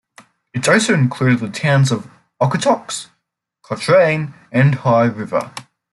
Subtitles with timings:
[0.51, 2.09] It also included the towns of
[2.41, 3.09] Okotoks,
[3.61, 5.51] Cochrane, and High River.